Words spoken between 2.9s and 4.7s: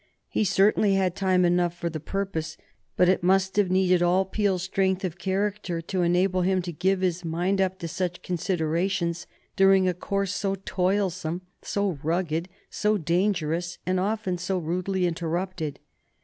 but it must have needed all Peel's